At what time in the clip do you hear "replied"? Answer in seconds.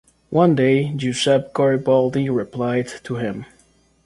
2.27-2.87